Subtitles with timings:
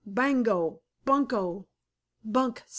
[0.03, 0.81] Bango!
[1.05, 1.67] Bunko!
[2.25, 2.63] Bunk!